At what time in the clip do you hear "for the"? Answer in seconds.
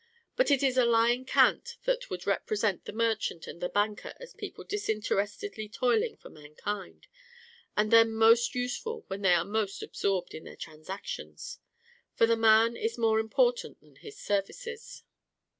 12.15-12.35